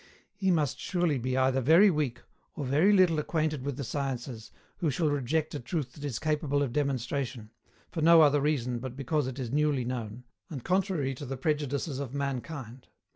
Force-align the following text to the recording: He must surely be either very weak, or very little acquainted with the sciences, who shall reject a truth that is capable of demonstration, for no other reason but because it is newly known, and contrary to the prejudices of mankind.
He 0.33 0.49
must 0.49 0.79
surely 0.79 1.19
be 1.19 1.37
either 1.37 1.61
very 1.61 1.91
weak, 1.91 2.23
or 2.55 2.65
very 2.65 2.91
little 2.91 3.19
acquainted 3.19 3.63
with 3.63 3.77
the 3.77 3.83
sciences, 3.83 4.49
who 4.77 4.89
shall 4.89 5.11
reject 5.11 5.53
a 5.53 5.59
truth 5.59 5.93
that 5.93 6.03
is 6.03 6.17
capable 6.17 6.63
of 6.63 6.73
demonstration, 6.73 7.51
for 7.91 8.01
no 8.01 8.23
other 8.23 8.41
reason 8.41 8.79
but 8.79 8.95
because 8.95 9.27
it 9.27 9.37
is 9.37 9.51
newly 9.51 9.85
known, 9.85 10.23
and 10.49 10.63
contrary 10.63 11.13
to 11.13 11.25
the 11.27 11.37
prejudices 11.37 11.99
of 11.99 12.15
mankind. 12.15 12.87